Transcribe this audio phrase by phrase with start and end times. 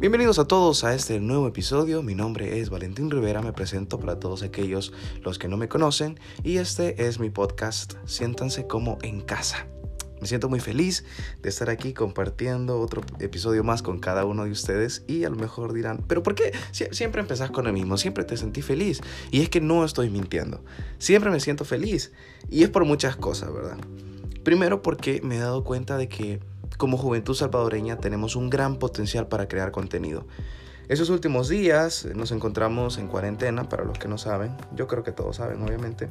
[0.00, 2.02] Bienvenidos a todos a este nuevo episodio.
[2.02, 6.18] Mi nombre es Valentín Rivera, me presento para todos aquellos los que no me conocen
[6.42, 9.66] y este es mi podcast Siéntanse como en casa.
[10.18, 11.04] Me siento muy feliz
[11.42, 15.36] de estar aquí compartiendo otro episodio más con cada uno de ustedes y a lo
[15.36, 17.98] mejor dirán, pero ¿por qué siempre empezás con el mismo?
[17.98, 19.02] Siempre te sentí feliz.
[19.30, 20.64] Y es que no estoy mintiendo.
[20.96, 22.10] Siempre me siento feliz.
[22.48, 23.76] Y es por muchas cosas, ¿verdad?
[24.44, 26.40] Primero porque me he dado cuenta de que
[26.80, 30.26] como juventud salvadoreña tenemos un gran potencial para crear contenido.
[30.88, 35.12] Esos últimos días nos encontramos en cuarentena, para los que no saben, yo creo que
[35.12, 36.08] todos saben obviamente,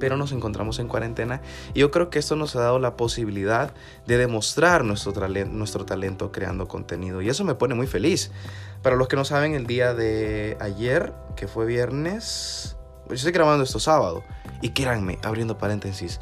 [0.00, 1.40] pero nos encontramos en cuarentena
[1.72, 3.74] y yo creo que esto nos ha dado la posibilidad
[4.08, 8.32] de demostrar nuestro, nuestro talento creando contenido y eso me pone muy feliz.
[8.82, 12.76] Para los que no saben, el día de ayer, que fue viernes,
[13.08, 14.24] yo estoy grabando esto sábado
[14.62, 16.18] y créanme, abriendo paréntesis,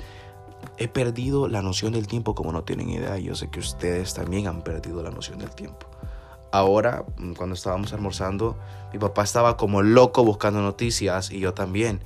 [0.78, 3.18] he perdido la noción del tiempo como no tienen idea.
[3.18, 5.86] Yo sé que ustedes también han perdido la noción del tiempo.
[6.52, 7.04] Ahora,
[7.36, 8.56] cuando estábamos almorzando,
[8.92, 12.00] mi papá estaba como loco buscando noticias y yo también.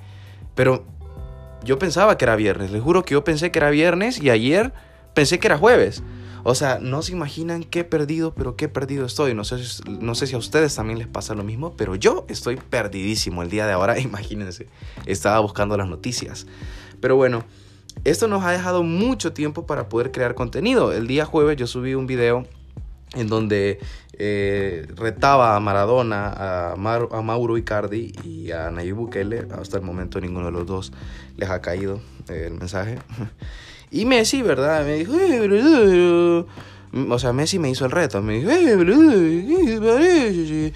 [0.54, 0.84] Pero
[1.64, 4.72] yo pensaba que era viernes, les juro que yo pensé que era viernes y ayer
[5.14, 6.02] pensé que era jueves.
[6.44, 9.34] O sea, no se imaginan qué perdido, pero qué perdido estoy.
[9.34, 12.56] No sé, no sé si a ustedes también les pasa lo mismo, pero yo estoy
[12.56, 14.66] perdidísimo el día de ahora, imagínense.
[15.04, 16.46] Estaba buscando las noticias.
[17.00, 17.44] Pero bueno,
[18.04, 20.92] esto nos ha dejado mucho tiempo para poder crear contenido.
[20.92, 22.46] El día jueves yo subí un video
[23.14, 23.78] en donde
[24.12, 29.46] eh, retaba a Maradona, a, Mauro Icardi y a Nayib Bukele.
[29.58, 30.92] Hasta el momento ninguno de los dos
[31.36, 32.98] les ha caído eh, el mensaje.
[33.90, 34.84] Y Messi, ¿verdad?
[34.84, 36.44] Me dijo, eh,
[37.08, 38.20] O sea, Messi me hizo el reto.
[38.20, 38.76] Me dijo, eh,
[39.48, 40.72] ¿qué te parece?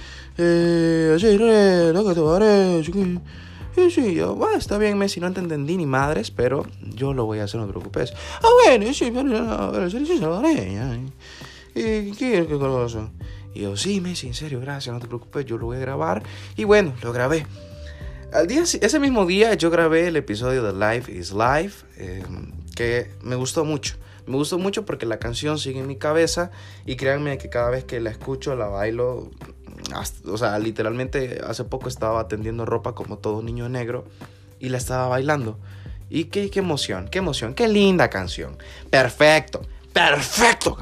[3.76, 3.86] Eh.
[3.86, 7.24] Y sí, yo, bueno, está bien, Messi, no te entendí ni madres, pero yo lo
[7.24, 8.12] voy a hacer, no te preocupes.
[8.42, 10.98] Ah, bueno, sí, pero la selección salvadoreña.
[11.74, 13.10] ¿Y qué qué cosa?
[13.54, 16.22] Y yo, sí, Messi, en serio, gracias, no te preocupes, yo lo voy a grabar.
[16.56, 17.46] Y bueno, lo grabé.
[18.32, 23.10] Al día, ese mismo día yo grabé el episodio de Life is Life, em, que
[23.22, 23.96] me gustó mucho.
[24.26, 26.50] Me gustó mucho porque la canción sigue en mi cabeza
[26.86, 29.30] y créanme que cada vez que la escucho, la bailo.
[30.26, 34.04] O sea, literalmente hace poco estaba tendiendo ropa como todo niño negro
[34.58, 35.58] y la estaba bailando.
[36.08, 38.58] Y qué, qué emoción, qué emoción, qué linda canción.
[38.90, 40.76] Perfecto, perfecto.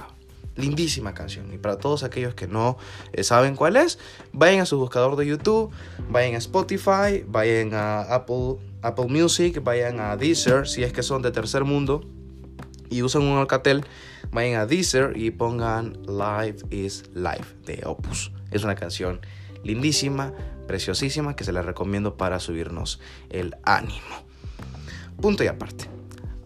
[0.57, 1.53] Lindísima canción.
[1.53, 2.77] Y para todos aquellos que no
[3.13, 3.99] eh, saben cuál es,
[4.33, 5.71] vayan a su buscador de YouTube,
[6.09, 11.23] vayan a Spotify, vayan a Apple, Apple Music, vayan a Deezer, si es que son
[11.23, 12.05] de tercer mundo
[12.91, 13.85] y usan un Alcatel,
[14.33, 18.33] vayan a Deezer y pongan Life is Life de Opus.
[18.51, 19.21] Es una canción
[19.63, 20.33] lindísima,
[20.67, 24.25] preciosísima, que se la recomiendo para subirnos el ánimo.
[25.21, 25.89] Punto y aparte.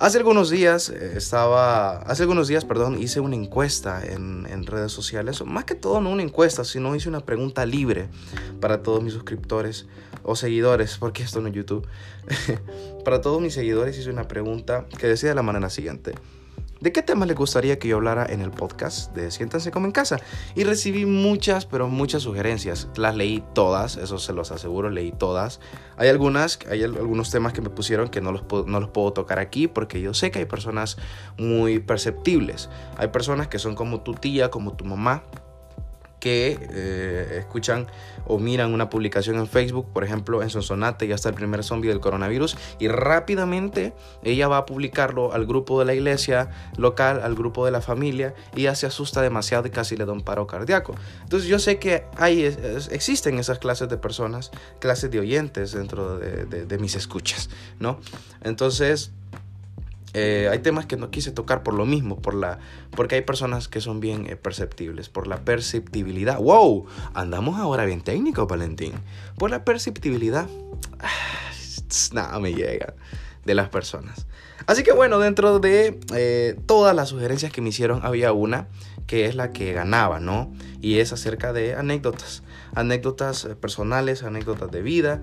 [0.01, 4.91] Hace algunos días eh, estaba, hace algunos días, perdón, hice una encuesta en, en, redes
[4.91, 8.09] sociales, más que todo no una encuesta, sino hice una pregunta libre
[8.61, 9.87] para todos mis suscriptores
[10.25, 11.87] o seguidores, porque esto no es YouTube.
[13.05, 16.15] para todos mis seguidores hice una pregunta que decía de la manera siguiente.
[16.85, 19.93] ¿De qué temas les gustaría que yo hablara en el podcast de Siéntanse como en
[19.93, 20.21] casa?
[20.55, 22.89] Y recibí muchas, pero muchas sugerencias.
[22.97, 25.61] Las leí todas, eso se los aseguro, leí todas.
[25.97, 29.39] Hay algunas, hay algunos temas que me pusieron que no los, no los puedo tocar
[29.39, 30.99] aquí porque yo sé que hay personas
[31.39, 32.69] muy perceptibles.
[32.99, 35.23] Hay personas que son como tu tía, como tu mamá,
[36.25, 37.87] que eh, escuchan
[38.25, 41.91] o miran una publicación en Facebook, por ejemplo, en Sonsonate ya está el primer zombie
[41.91, 43.93] del coronavirus y rápidamente
[44.23, 46.49] ella va a publicarlo al grupo de la iglesia
[46.79, 50.15] local, al grupo de la familia y ya se asusta demasiado y casi le da
[50.15, 50.95] un paro cardíaco.
[51.25, 52.45] Entonces yo sé que hay,
[52.91, 57.99] existen esas clases de personas, clases de oyentes dentro de, de mis escuchas, ¿no?
[58.43, 59.13] Entonces
[60.15, 62.61] eh, hay temas que no quise tocar por lo mismo, por la,
[62.93, 66.39] porque hay personas que son bien eh, perceptibles, por la perceptibilidad.
[66.39, 66.87] ¡Wow!
[67.15, 68.93] Andamos ahora bien técnico, Valentín.
[69.37, 70.49] Por la perceptibilidad.
[72.13, 72.95] nada me llega
[73.45, 74.27] de las personas.
[74.67, 78.69] Así que bueno, dentro de eh, todas las sugerencias que me hicieron, había una
[79.09, 80.53] que es la que ganaba, ¿no?
[80.81, 82.45] Y es acerca de anécdotas.
[82.75, 85.23] Anécdotas personales, anécdotas de vida,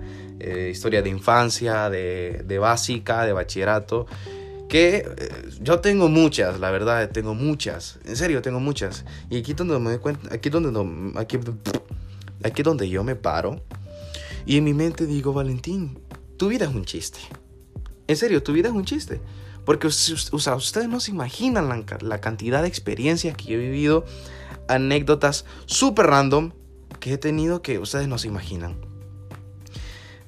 [0.70, 4.06] historia de infancia, de, de básica, de bachillerato
[4.72, 9.04] que eh, yo tengo muchas, la verdad, tengo muchas, en serio, tengo muchas.
[9.28, 11.38] Y aquí donde me doy cuenta, aquí donde, aquí,
[12.42, 13.60] aquí donde yo me paro
[14.46, 15.98] y en mi mente digo, Valentín,
[16.38, 17.18] tu vida es un chiste.
[18.06, 19.20] En serio, tu vida es un chiste.
[19.66, 24.06] Porque ustedes no se imaginan la, cantidad de experiencias que yo he vivido,
[24.68, 26.52] anécdotas súper random
[26.98, 28.91] que he tenido que ustedes no se imaginan.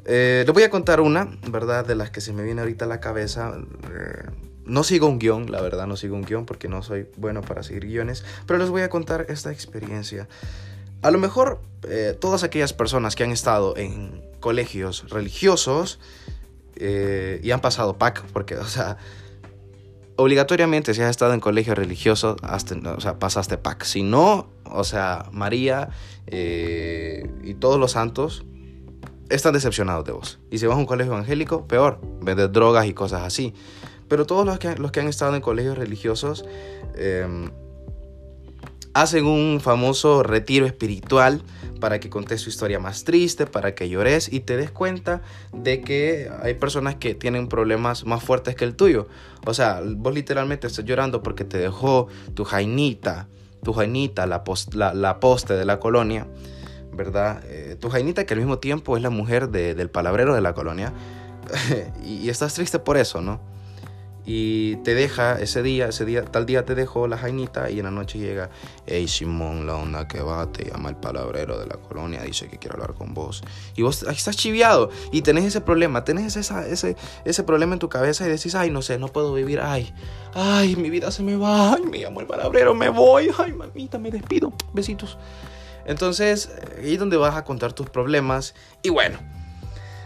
[0.07, 1.87] Eh, les voy a contar una, ¿verdad?
[1.87, 3.57] De las que se me viene ahorita a la cabeza.
[3.93, 4.31] Eh,
[4.67, 7.63] no sigo un guion, la verdad, no sigo un guion porque no soy bueno para
[7.63, 8.25] seguir guiones.
[8.47, 10.29] Pero les voy a contar esta experiencia.
[11.03, 16.01] a lo mejor eh, todas aquellas personas que han estado en colegios religiosos
[16.77, 18.97] eh, y han pasado PAC, porque, o sea,
[20.17, 23.85] obligatoriamente si has estado en colegio religioso, o sea, pasaste PAC.
[23.85, 25.91] Si no, o sea, María
[26.27, 28.45] y todos los santos
[29.31, 30.39] están decepcionados de vos.
[30.51, 33.55] Y si vas a un colegio evangélico, peor, vender drogas y cosas así.
[34.09, 36.45] Pero todos los que, los que han estado en colegios religiosos
[36.97, 37.51] em,
[38.93, 41.43] hacen un famoso retiro espiritual
[41.81, 45.23] para que contes su historia más triste, para que llores y te des cuenta
[45.53, 49.09] de que hay personas que tienen problemas más fuertes que el tuyo.
[49.45, 53.29] O sea, vos literalmente estás llorando porque te dejó tu jainita,
[53.63, 54.45] tu jainita, la,
[54.95, 56.27] la, poste de la colonia,
[56.97, 57.43] ¿verdad?
[57.47, 60.93] Eh, tu jainita que al mismo tiempo es la mujer del palabrero de la colonia.
[62.05, 63.41] y estás triste por eso, ¿no?
[64.27, 67.85] y te deja ese día, ese día, tal día te dejó la jainita y en
[67.85, 68.49] la noche llega,
[68.87, 72.59] hey Simón, la onda que va, te llama el palabrero de la colonia, dice que
[72.59, 73.43] quiere hablar con vos.
[73.77, 77.91] Y vos estás chiviado y tenés ese problema, tenés esa, ese, ese problema en tu
[77.91, 79.93] cabeza y decís, ay, no sé, no puedo vivir, ay,
[80.33, 83.99] ay, mi vida se me va, ay, me llamó el palabrero, me voy, ay, mamita,
[83.99, 85.19] me despido, besitos.
[85.87, 89.19] Entonces, ahí es donde vas a contar tus problemas y bueno.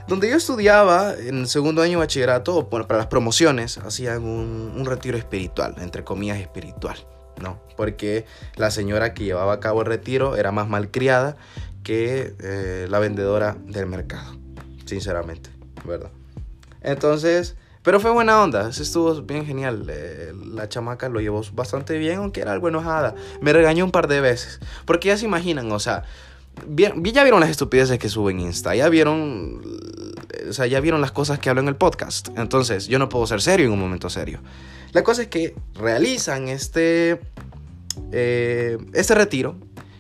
[0.07, 4.87] Donde yo estudiaba en el segundo año de bachillerato, bueno, para las promociones, hacían un,
[4.87, 6.97] retiro espiritual, entre comillas espiritual,
[7.43, 7.61] ¿no?
[7.77, 8.25] Porque
[8.57, 11.37] la señora que llevaba a cabo el retiro era más malcriada
[11.83, 14.35] que eh, la vendedora del mercado,
[14.87, 15.51] sinceramente,
[15.85, 16.11] ¿verdad?
[16.81, 19.87] Entonces, pero fue buena onda, estuvo bien genial.
[19.89, 23.15] Eh, la chamaca lo llevó bastante bien, aunque era algo enojada.
[23.41, 26.05] Me regañó un par de veces, porque ya se imaginan, o sea,
[26.77, 26.93] ya
[27.23, 29.63] vieron las estupideces que suben en Insta, ya vieron,
[30.49, 32.29] o sea, ya vieron las cosas que hablo en el podcast.
[32.37, 34.41] Entonces, yo no puedo ser serio en un momento serio.
[34.93, 37.21] La cosa es que realizan este,
[38.13, 39.57] eh, este retiro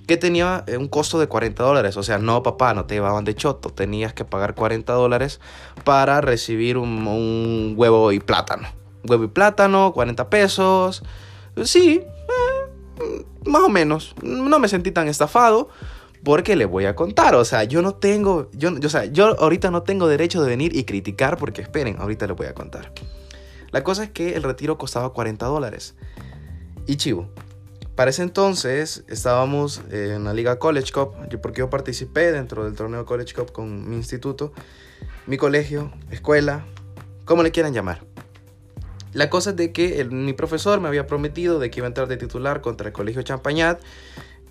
[0.08, 1.96] que tenía eh, un costo de 40 dólares.
[1.98, 3.70] O sea, no, papá, no te llevaban de choto.
[3.70, 5.38] Tenías que pagar 40 dólares
[5.84, 8.66] para recibir un, huevo y plátano.
[9.06, 11.04] Huevo y plátano, 40 pesos.
[11.62, 14.14] Sí, eh, más o menos.
[14.22, 15.68] No me sentí tan estafado.
[16.24, 19.70] Porque le voy a contar, o sea, yo no tengo, yo, o sea, yo ahorita
[19.70, 22.92] no tengo derecho de venir y criticar porque esperen, ahorita les voy a contar.
[23.70, 25.94] La cosa es que el retiro costaba 40 dólares.
[26.86, 27.28] Y chivo,
[27.98, 33.04] para ese entonces estábamos en la liga College Cup, porque yo participé dentro del torneo
[33.04, 34.52] College Cup con mi instituto,
[35.26, 36.64] mi colegio, escuela,
[37.24, 38.04] como le quieran llamar.
[39.12, 42.06] La cosa es de que mi profesor me había prometido de que iba a entrar
[42.06, 43.80] de titular contra el colegio Champañat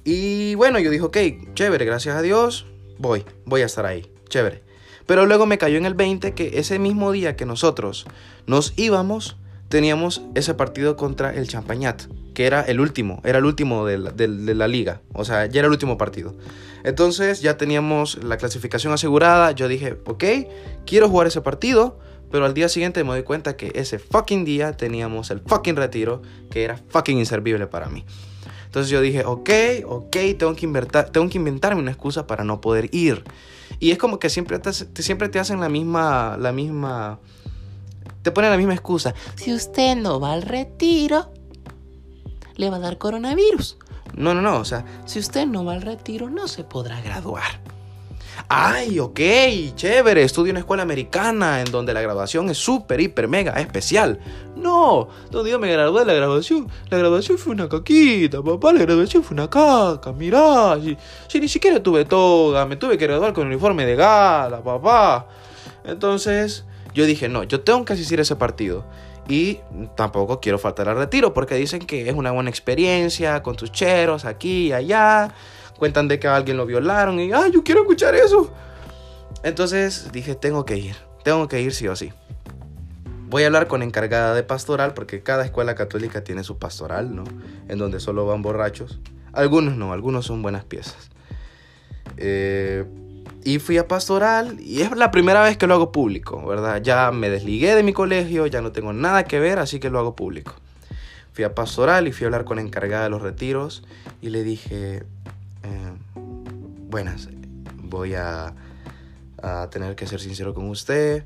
[0.03, 2.65] y bueno, yo dije, ok, chévere, gracias a Dios,
[2.97, 4.61] voy, voy a estar ahí, chévere.
[5.05, 8.07] Pero luego me cayó en el 20 que ese mismo día que nosotros
[8.45, 9.37] nos íbamos,
[9.69, 12.07] teníamos ese partido contra el Champañat,
[12.37, 15.71] que era el último, era el último de la, liga, o sea, ya era el
[15.71, 16.35] último partido.
[16.83, 20.23] Entonces ya teníamos la clasificación asegurada, yo dije, ok,
[20.85, 21.97] quiero jugar ese partido,
[22.29, 26.21] pero al día siguiente me doy cuenta que ese fucking día teníamos el fucking retiro,
[26.51, 28.05] que era fucking inservible para mí.
[28.65, 29.49] Entonces yo dije, ok,
[29.87, 33.23] ok, tengo que, inventar, tengo que inventarme una excusa para no poder ir.
[33.79, 37.19] Y es como que siempre te, siempre te hacen la misma, la misma,
[38.21, 39.15] te ponen la misma excusa.
[39.37, 41.31] Si usted no va al retiro,
[42.57, 43.77] le va a dar coronavirus.
[44.15, 47.61] No, no, no, o sea, si usted no va al retiro, no se podrá graduar.
[48.49, 49.19] Ay, ok,
[49.75, 54.19] chévere, estudio en una escuela americana en donde la graduación es súper, hiper, mega especial.
[54.55, 58.81] No, donde yo me gradué de la graduación, la graduación fue una caquita, papá, la
[58.81, 60.77] graduación fue una caca, mirá,
[61.27, 65.27] si, ni siquiera tuve toga, me tuve que graduar con uniforme de gala, papá.
[65.83, 68.85] Entonces, yo dije, no, yo tengo que asistir a ese partido.
[69.27, 69.59] Y
[69.95, 74.23] tampoco quiero faltar al retiro porque dicen que es una buena experiencia con tus cheros
[74.23, 75.33] aquí y allá
[75.77, 78.51] cuentan de que a alguien lo violaron y, ay, yo quiero escuchar eso.
[79.43, 82.11] Entonces dije, tengo que ir, tengo que ir sí o sí.
[83.29, 87.25] Voy a hablar con encargada de pastoral porque cada escuela católica tiene su pastoral, ¿no?
[87.67, 89.01] En donde solo van borrachos.
[89.33, 91.09] Algunos no, algunos son buenas piezas.
[92.15, 92.85] Eh,
[93.47, 96.81] y fui a pastoral y es la primera vez que lo hago público, ¿verdad?
[96.81, 99.99] Ya me desligué de mi colegio, ya no tengo nada que ver, así que lo
[99.99, 100.53] hago público.
[101.31, 103.85] Fui a pastoral y fui a hablar con encargada de los retiros
[104.21, 105.03] y le dije,
[106.89, 107.29] buenas,
[107.77, 108.53] voy a,
[109.71, 111.23] tener que ser sincero con usted.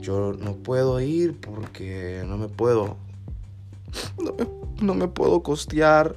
[0.00, 2.96] Yo no puedo ir porque no me puedo.
[4.80, 6.16] No me, puedo costear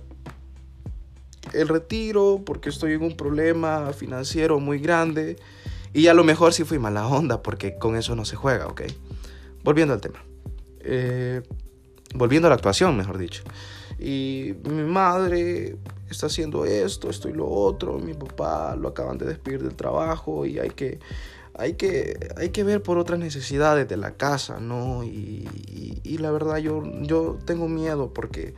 [1.54, 5.38] el retiro porque estoy en un problema financiero muy grande.
[5.94, 8.84] Y a lo mejor sí fui mala onda porque con eso no se juega, ¿ok?
[9.64, 10.24] Volviendo al tema.
[10.82, 11.42] Eh,
[12.14, 13.44] volviendo a la actuación, mejor dicho.
[14.00, 15.78] y mi madre
[16.10, 20.46] está haciendo esto, esto y lo otro, mi papá lo acaban de despedir del trabajo
[20.46, 21.00] y hay que,
[21.54, 25.04] hay que, hay que ver por otras necesidades de la casa, ¿no?
[25.04, 25.48] Y,
[26.04, 28.54] y, la verdad yo, yo tengo miedo porque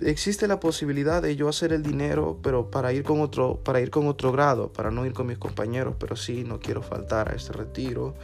[0.00, 3.90] existe la posibilidad de yo hacer el dinero, pero para ir con otro, para ir
[3.90, 7.36] con otro grado, para no ir con mis compañeros, pero sí, no quiero faltar a
[7.36, 8.14] este retiro.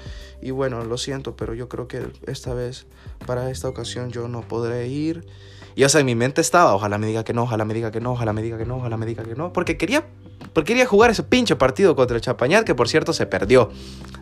[0.41, 2.87] Y bueno, lo siento, pero yo creo que esta vez,
[3.27, 5.27] para esta ocasión, yo no podré ir.
[5.75, 7.91] Y o sea, en mi mente estaba, ojalá me diga que no, ojalá me diga
[7.91, 10.07] que no, ojalá me diga que no, ojalá me diga que no, porque quería,
[10.53, 13.71] porque quería jugar ese pinche partido contra el Champañat, que por cierto se perdió.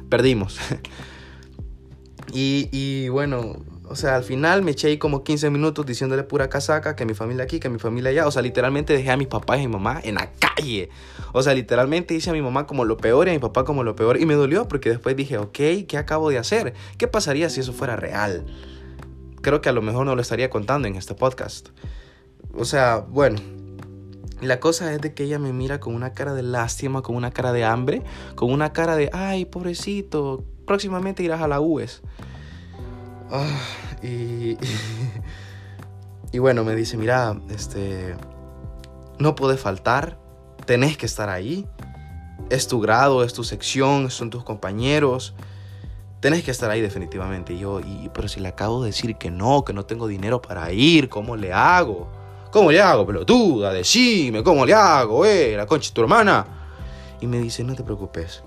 [0.09, 0.59] Perdimos.
[2.33, 3.57] y, y bueno,
[3.91, 7.13] o sea, al final me eché ahí como 15 minutos diciéndole pura casaca, que mi
[7.13, 8.29] familia aquí, que mi familia allá.
[8.29, 10.91] O sea, literalmente dejé a mis papás y a mi mamá en la calle.
[11.33, 13.83] O sea, literalmente hice a mi mamá como lo peor y a mi papá como
[13.83, 14.21] lo peor.
[14.21, 16.73] Y me dolió porque después dije, ok, ¿qué acabo de hacer?
[16.99, 18.47] ¿Qué pasaría si eso fuera real?
[19.43, 21.71] Creo que a lo mejor no lo estaría contando en este podcast.
[22.55, 23.41] O sea, bueno.
[24.41, 27.33] La cosa es de que ella me mira con una cara de lástima, con una
[27.33, 28.03] cara de hambre,
[28.37, 32.03] con una cara de, ay, pobrecito, próximamente irás a la UES.
[33.33, 33.47] Ah,
[34.03, 34.59] y,
[36.33, 38.17] y, bueno, me dice, mira, este,
[39.19, 40.19] no puedes faltar,
[40.67, 41.67] tenés que estar ahí.
[42.49, 45.35] Es tu grado, es tu sección, son tus compañeros.
[46.19, 47.53] Tenés que estar ahí definitivamente.
[47.53, 50.43] Y yo, y, pero si le acabo de decir que no, que no tengo dinero
[50.43, 52.09] para ir, ¿cómo le hago?
[52.51, 53.73] ¿Cómo le hago, pelotuda?
[53.73, 55.55] Decime, ¿cómo le hago, eh?
[55.57, 56.45] La concha tu hermana.
[57.21, 58.43] Y me dice, no te preocupes.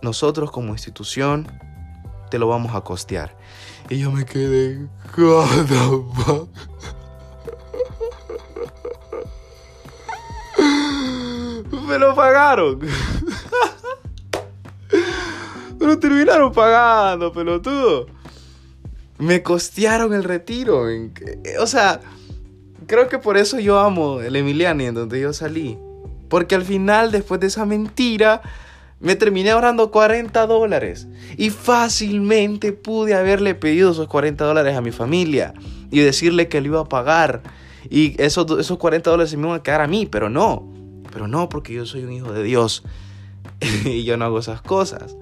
[0.00, 1.46] Nosotros como institución
[2.30, 3.36] te lo vamos a costear.
[3.88, 5.46] Y yo me quedé, God,
[11.86, 12.80] Me lo pagaron.
[15.78, 18.06] Me lo terminaron pagando, pelotudo.
[19.18, 20.84] Me costearon el retiro.
[21.60, 22.00] O sea,
[22.86, 25.78] creo que por eso yo amo el Emiliani en donde yo salí.
[26.28, 28.42] Porque al final, después de esa mentira,
[29.00, 34.90] me terminé ahorrando 40 dólares y fácilmente pude haberle pedido esos 40 dólares a mi
[34.90, 35.54] familia
[35.90, 37.42] y decirle que lo iba a pagar
[37.90, 40.72] y esos, esos 40 dólares se me iban a quedar a mí, pero no,
[41.12, 42.84] pero no porque yo soy un hijo de Dios
[43.84, 45.16] y yo no hago esas cosas.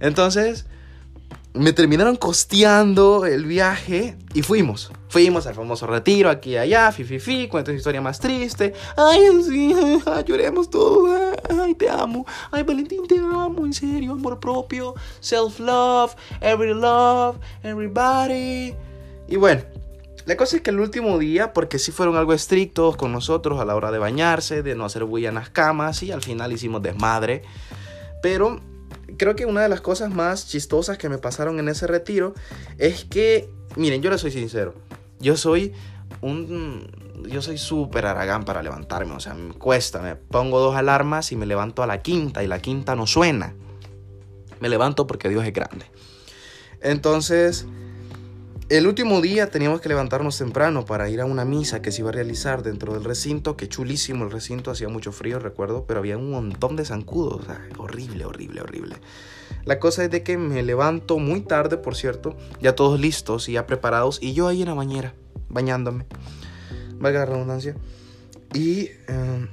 [0.00, 0.66] Entonces,
[1.54, 4.90] me terminaron costeando el viaje y fuimos.
[5.08, 8.72] Fuimos al famoso retiro aquí y allá, fi, fi, fi, cuento una historia más triste.
[8.96, 9.74] Ay, sí,
[10.26, 11.31] lloremos todos.
[11.60, 12.26] Ay, te amo.
[12.50, 18.74] Ay, Valentín, te amo, en serio, amor propio, self-love, every love, everybody.
[19.28, 19.62] Y bueno,
[20.24, 23.64] la cosa es que el último día, porque sí fueron algo estrictos con nosotros a
[23.64, 26.82] la hora de bañarse, de no hacer bulla en las camas, y al final hicimos
[26.82, 27.42] desmadre.
[28.22, 28.60] Pero
[29.18, 32.34] creo que una de las cosas más chistosas que me pasaron en ese retiro
[32.78, 34.74] es que, miren, yo les soy sincero,
[35.18, 35.72] yo soy
[36.20, 36.86] un...
[37.28, 41.36] Yo soy súper aragán para levantarme, o sea, me cuesta, me pongo dos alarmas y
[41.36, 43.54] me levanto a la quinta y la quinta no suena.
[44.60, 45.86] Me levanto porque Dios es grande.
[46.80, 47.66] Entonces,
[48.68, 52.08] el último día teníamos que levantarnos temprano para ir a una misa que se iba
[52.08, 56.16] a realizar dentro del recinto, que chulísimo el recinto, hacía mucho frío, recuerdo, pero había
[56.16, 57.44] un montón de zancudos,
[57.76, 58.96] horrible, horrible, horrible.
[59.64, 63.52] La cosa es de que me levanto muy tarde, por cierto, ya todos listos y
[63.52, 65.14] ya preparados, y yo ahí en la bañera,
[65.52, 66.06] bañándome,
[66.98, 67.76] valga la redundancia,
[68.54, 69.48] y em,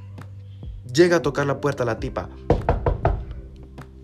[0.91, 2.29] llega a tocar la puerta la tipa.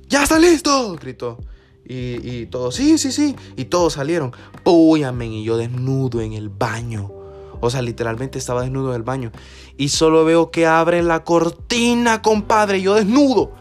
[0.08, 0.96] ¡Ya está listo!
[0.96, 1.40] gritó.
[1.88, 3.36] Y, y todos, sí, sí, sí.
[3.56, 4.32] Y todos salieron.
[4.64, 5.28] Púyame.
[5.28, 7.12] Y yo desnudo en el baño.
[7.60, 9.32] O sea, literalmente estaba desnudo en el baño.
[9.78, 12.82] Y solo veo que abren la cortina, compadre.
[12.82, 13.52] Yo desnudo.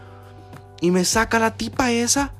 [0.81, 2.35] Y me saca la tipa esa.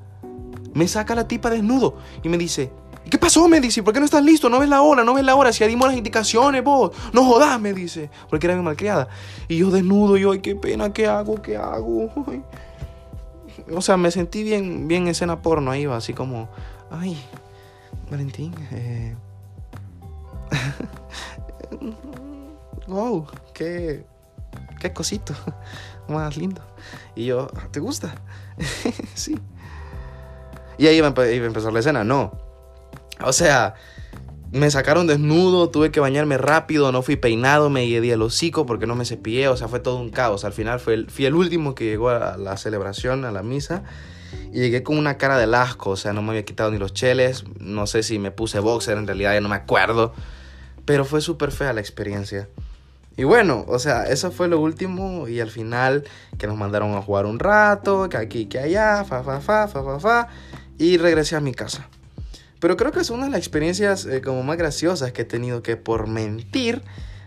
[0.75, 1.97] Me saca la tipa desnudo.
[2.23, 2.71] Y me dice,
[3.15, 3.47] ¿qué pasó?
[3.47, 4.51] Me dice, ¿por qué no estás listo?
[4.51, 5.53] No ves la hora, no ves la hora.
[5.53, 6.91] Si ya las indicaciones, vos.
[7.13, 8.11] No jodas, me dice.
[8.29, 9.07] Porque era mi malcriada.
[9.47, 11.41] Y yo desnudo, yo, ay, qué pena, ¿qué hago?
[11.41, 12.11] ¿Qué hago?
[13.73, 16.49] o sea, me sentí bien, bien escena porno ahí, así como,
[16.91, 17.17] ay,
[18.11, 19.15] Valentín, eh...
[22.89, 24.05] wow, qué,
[24.81, 25.35] qué cosito
[26.09, 26.63] más lindo.
[27.15, 28.17] Y yo, ¿te gusta?
[29.15, 29.39] sí.
[30.79, 32.44] Y ahí iba a empezar la escena, no.
[33.23, 33.75] O sea,
[34.55, 38.87] me sacaron desnudo, tuve que bañarme rápido, no fui peinado, me di el hocico porque
[38.87, 40.45] no me cepillé, o sea, fue todo un caos.
[40.45, 43.83] Al final fue el, fui el último que llegó a la celebración, a la misa,
[44.53, 46.95] y llegué con una cara de asco, o sea, no me había quitado ni los
[46.95, 50.15] cheles, no sé si me puse boxer, en realidad ya no me acuerdo,
[50.85, 52.49] pero fue súper fea la experiencia.
[53.17, 56.05] Y bueno, o sea, eso fue lo último y al final
[56.39, 59.83] que nos mandaron a jugar un rato, que aquí, que allá, fa, fa, fa, fa,
[59.83, 60.29] fa, fa,
[60.79, 61.89] y regresé a mi casa.
[62.65, 65.63] Pero creo que es una de las experiencias eh, como más graciosas que he tenido
[65.63, 66.81] que por mentir,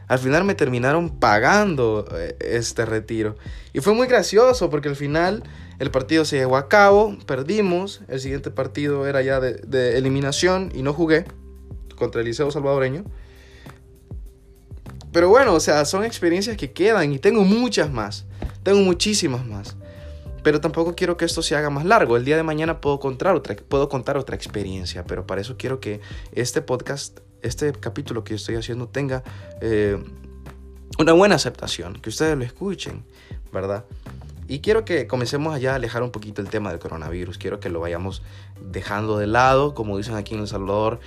[0.07, 3.35] al final me terminaron pagando eh, este retiro.
[3.71, 5.43] Y fue muy gracioso porque al final
[5.77, 10.71] el partido se llevó a cabo, perdimos, el siguiente partido era ya de, de eliminación
[10.73, 11.25] y no jugué
[11.95, 13.03] contra el Liceo Salvadoreño.
[15.11, 18.25] Pero bueno, o sea, son experiencias que quedan y tengo muchas más,
[18.63, 19.77] tengo muchísimas más.
[20.47, 22.15] Pero tampoco quiero que esto se haga más largo.
[22.15, 25.81] El día de mañana puedo contar otra, puedo contar otra experiencia, pero para eso quiero
[25.81, 25.99] que
[26.31, 29.23] este podcast, este capítulo que estoy haciendo tenga
[29.59, 30.01] eh,
[30.99, 33.03] una buena aceptación, que ustedes lo escuchen,
[33.51, 33.83] ¿verdad?
[34.47, 37.37] Y quiero que comencemos allá a alejar un poquito el tema del coronavirus.
[37.37, 38.21] Quiero que lo vayamos
[38.61, 41.01] dejando de lado, como dicen aquí en El Salvador,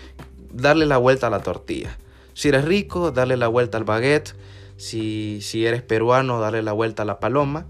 [0.52, 1.96] darle la vuelta a la tortilla.
[2.34, 4.34] Si eres rico, darle la vuelta al baguette.
[4.76, 7.64] Si, si eres peruano, darle la vuelta a la paloma.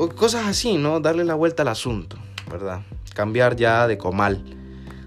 [0.00, 1.00] O cosas así, ¿no?
[1.00, 2.16] Darle la vuelta al asunto,
[2.48, 2.82] ¿verdad?
[3.14, 4.44] Cambiar ya de comal.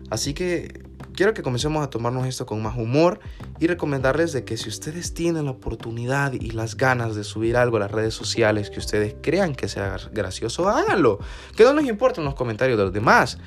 [0.10, 0.83] Así que
[1.15, 3.21] quiero que comencemos a tomarnos esto con más humor
[3.57, 7.77] y recomendarles de que si ustedes tienen la oportunidad y las ganas de subir algo
[7.77, 11.19] a las redes sociales que ustedes crean que sea gracioso, háganlo.
[11.55, 13.38] Que no les importen los comentarios de los demás.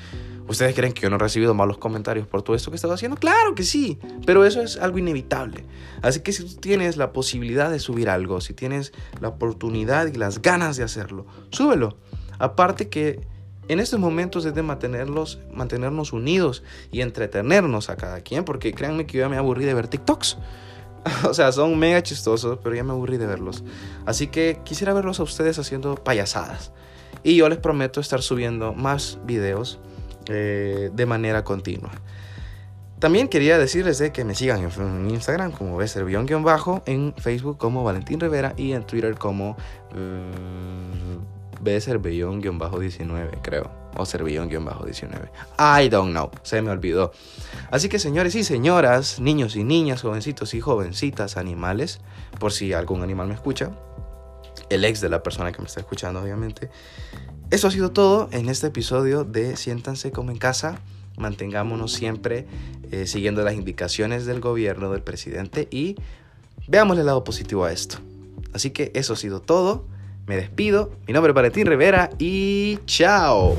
[0.47, 2.95] ¿Ustedes creen que yo no he recibido malos comentarios por todo esto que he estado
[2.95, 3.17] haciendo?
[3.17, 5.65] Claro que sí, pero eso es algo inevitable.
[6.03, 10.13] Así que si tú tienes la posibilidad de subir algo, si tienes la oportunidad y
[10.13, 11.97] las ganas de hacerlo, súbelo.
[12.39, 13.27] Aparte que
[13.69, 19.07] en estos momentos es de mantenerlos, mantenernos unidos y entretenernos a cada quien, porque créanme
[19.07, 20.37] que yo ya me aburrí de ver TikToks.
[21.29, 23.65] o sea, son mega chistosos, pero ya me aburrí de verlos.
[24.05, 26.73] Así que quisiera verlos a ustedes haciendo payasadas.
[27.23, 29.81] Y yo les prometo estar subiendo más videos
[30.27, 31.91] de manera continua.
[33.05, 35.77] También quería decirles de que me sigan en Instagram como
[36.43, 39.51] bajo en Facebook como Valentín Rivera y en Twitter como
[39.93, 41.59] uh,
[42.59, 43.71] bajo 19 creo.
[43.97, 44.07] O
[44.65, 47.13] bajo 19 I don't know, se me olvidó.
[47.71, 52.01] Así que señores y señoras, niños y niñas, jovencitos y jovencitas, animales,
[52.41, 53.71] por si algún animal me escucha,
[54.71, 56.71] el ex de la persona que me está escuchando obviamente,
[57.51, 60.81] eso ha sido todo en este episodio de Siéntanse como en casa.
[61.17, 62.47] Mantengámonos siempre
[62.91, 65.97] eh, siguiendo las indicaciones del gobierno, del presidente y
[66.67, 67.99] veamos el lado positivo a esto.
[68.53, 69.87] Así que eso ha sido todo.
[70.27, 70.93] Me despido.
[71.07, 73.57] Mi nombre es Valentín Rivera y chao.